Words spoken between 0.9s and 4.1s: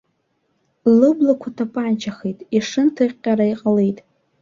Лыблақәа тапанчахеит, ишынҭыҟьҟьара иҟалеит.